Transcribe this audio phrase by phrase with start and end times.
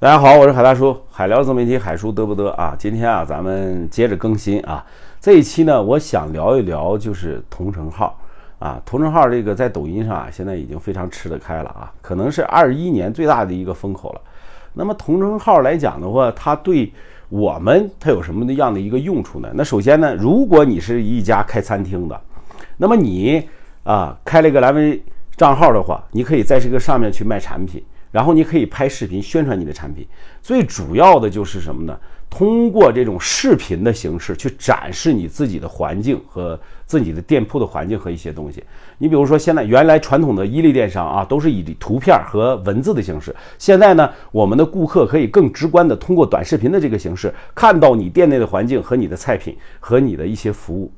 [0.00, 2.72] 大家好，我是海大叔，海聊自媒体，海叔得不得啊？
[2.78, 4.86] 今天啊，咱们接着更新啊。
[5.20, 8.16] 这一期呢，我想聊一聊就是同城号
[8.60, 8.80] 啊。
[8.86, 14.20] 同城号这个在抖音上啊，现在已经非常吃得开了啊，可能是二一年最大的一个风口了。
[14.72, 16.92] 那么同城号来讲的话，它对
[17.28, 19.50] 我们它有什么样的一个用处呢？
[19.54, 22.20] 那首先呢，如果你是一家开餐厅的，
[22.76, 23.48] 那么你
[23.82, 25.02] 啊开了一个蓝 V
[25.36, 27.82] 账号的话，你可以在这个上面去卖产品。
[28.10, 30.06] 然后你可以拍视频宣传你的产品，
[30.42, 31.98] 最主要的就是什么呢？
[32.30, 38.62] 通过这种视频的形式去展示你自己的环境和自己的店铺的环境和一些东西。
[38.98, 43.34] 你比如说，现在原来传统的伊利电商啊，都是以图片和文字的形式。
[43.56, 50.92] 现在呢，我们的顾客可以更直观的通过短视频的这个形式，看到你店内的环境和你的菜品和你的一些服务。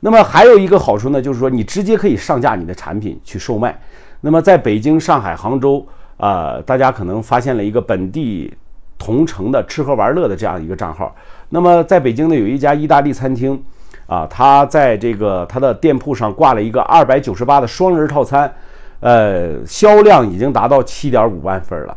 [0.00, 3.80] 那么还有一个好处呢，就是说你直接可以上架你的产品去售卖。
[4.20, 5.86] 那么在北京、上海、杭州。
[6.18, 8.52] 啊，大家可能发现了一个本地
[8.98, 11.14] 同城的吃喝玩乐的这样一个账号。
[11.48, 13.62] 那么在北京呢，有一家意大利餐厅，
[14.06, 18.52] 啊，他在这个他的店铺上挂了一个二百九十八的双人套餐，
[18.98, 21.96] 呃，销量已经达到七点五万份了。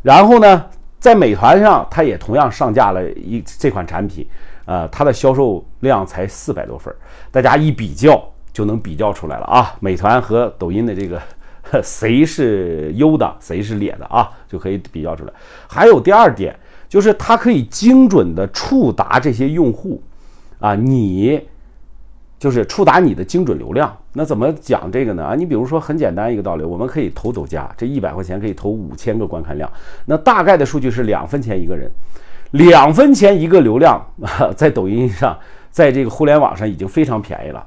[0.00, 0.64] 然后呢，
[0.98, 4.26] 在美团上，他也同样上架了一这款产品，
[4.64, 6.92] 呃，它的销售量才四百多份。
[7.30, 8.18] 大家一比较
[8.50, 11.20] 就能比较出来了啊，美团和抖音的这个。
[11.82, 14.28] 谁是优的，谁是劣的啊？
[14.48, 15.32] 就可以比较出来。
[15.68, 16.54] 还有第二点，
[16.88, 20.02] 就是它可以精准的触达这些用户，
[20.60, 21.46] 啊，你
[22.38, 23.94] 就是触达你的精准流量。
[24.14, 25.24] 那怎么讲这个呢？
[25.24, 29.70] 啊，你比如说很简单一个道理，我们可以投走家，这一百块钱可以投五千个观看量，
[30.06, 31.90] 那大概的数据是两分钱一个人，
[32.52, 34.00] 两分钱一个流量，
[34.56, 35.36] 在抖音上，
[35.70, 37.66] 在这个互联网上已经非常便宜了。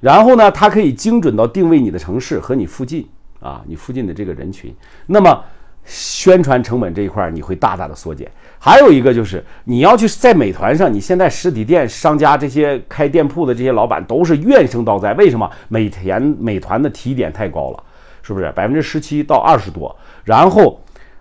[0.00, 3.06] 然后呢，它可以精准到定位你的城市和你附近。
[3.46, 4.74] 啊，你附近的这个人群，
[5.06, 5.44] 那么
[5.84, 8.28] 宣传成本这一块你会大大的缩减。
[8.58, 15.48] 还有一个就是你要去在美团上，你现在实体店商家这些开店铺的这些老板都是怨声道哉，为什么？
[15.68, 17.82] 美团美团的提点太高了，
[18.20, 19.94] 是不是百分之十七到二十多？
[20.24, 20.80] 然后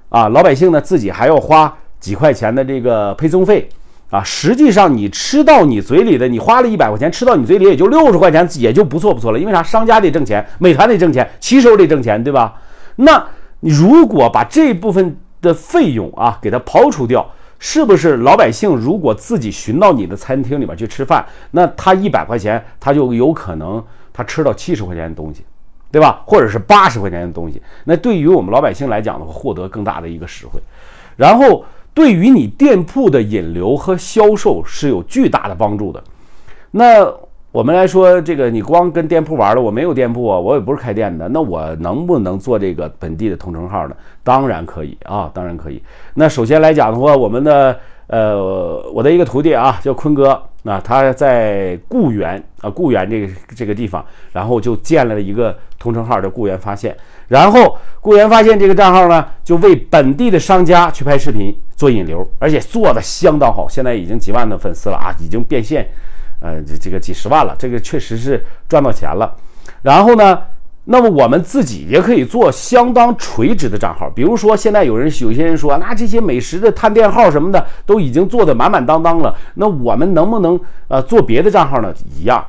[0.10, 3.70] 啊，老百姓呢自己还要花几块钱的这个配送费。
[4.12, 9.40] 啊，实际上你吃到你嘴里的，你花了一百块钱吃到你嘴里也就六十块钱，也就不错不错了。
[9.40, 9.64] 因为啥？
[9.64, 12.62] 商家得挣钱，美团得挣钱，骑手得挣钱，对吧？
[12.98, 13.28] 那
[13.60, 17.28] 如果把这部分的费用啊给它刨除掉，
[17.58, 23.84] 是不是老百姓如果自己寻到你的餐厅里面去吃饭，那他一百块钱他就有可能
[24.14, 25.44] 他吃到七十块钱的东西，
[25.92, 26.22] 对吧？
[26.28, 30.62] 或者是八十块钱的东西，那对于我们老百姓来讲的话，获得更大的一个实惠，
[31.18, 31.66] 然后。
[31.96, 36.04] 对于你店铺的引流和销售是有巨大的帮助的。
[36.72, 37.10] 那
[37.52, 43.96] 我们来说，这个你光跟店铺玩了，我没有店铺啊，我也不是开店的，那我能不能做这个本地的同城号呢？
[44.24, 45.82] 当然可以啊，当然可以。
[46.16, 56.94] 那首先来讲的话，我们的呃，我的一个徒弟啊，叫坤哥，那他在固原啊，固原这个这个地方，然后就建了一个同城号，叫固原发现。
[57.28, 61.56] 然后雇员发现这个账号呢，就为本地的商家去拍视频。
[61.78, 65.86] 做引流，而且做的相当好，现在已经几万的粉丝了啊，已经变现，
[66.40, 69.36] 呃，这这个几十万了，这个确实是赚到钱了。
[69.82, 70.42] 然后呢，
[70.86, 81.94] 那么我们自己也可以做相当垂直的账号，比如说现在有人有些人说，那这些美食的探店号什么的都已经做的满满当当了，那我们能不能呃做别的账号呢？
[82.18, 82.42] 一样，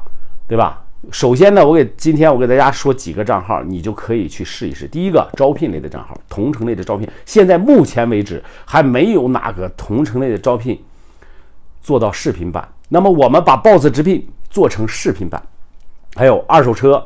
[0.46, 0.84] 对吧？
[1.12, 4.88] 首先呢，我给今天我给大家说几个账号，你就可以去试一试。
[4.88, 10.78] 第一个，招聘类的账号，同城类的招聘，现在目前为止还没有哪个同城类的招聘
[11.80, 12.66] 做到视频版。
[12.88, 15.40] 那么我们把 BOSS 直聘做成视频版，
[16.16, 17.04] 还有二手车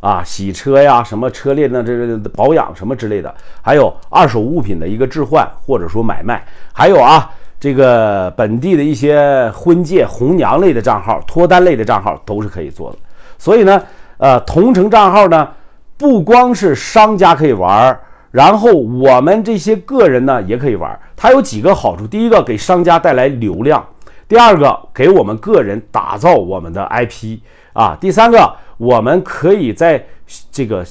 [0.00, 7.28] 啊，洗车呀，什么车链的这个保养什么之类的，还有二手物品的一个置换或者说买卖，还有啊，
[7.58, 12.98] 这个本地的一些婚介、红娘类的账号、脱单类的账号都是可以做的。
[13.40, 13.82] 所以呢，
[14.18, 15.48] 呃，同城账号呢，
[15.96, 17.98] 不光是商家可以玩，
[18.30, 21.00] 然后我们这些个人呢也可以玩。
[21.16, 23.82] 它有几个好处：第一个，给商家带来流量；
[24.28, 27.38] 第二个，给我们个人打造我们的 IP
[27.72, 30.04] 啊；第三个，我们可以在
[30.52, 30.84] 这个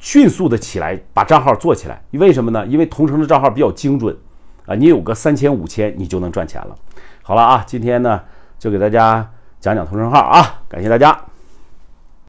[0.00, 2.02] 迅速的起来把账号做起来。
[2.10, 2.66] 为什么呢？
[2.66, 4.16] 因为同城的账号比较精准
[4.66, 6.74] 啊，你有个三千五千，你就能赚钱了。
[7.22, 8.20] 好了啊，今天呢
[8.58, 9.24] 就给大家
[9.60, 11.16] 讲讲同城号啊，感谢大家。